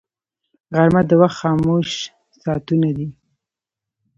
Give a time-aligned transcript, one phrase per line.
[0.75, 1.89] غرمه د وخت خاموش
[2.41, 3.07] ساعتونه دي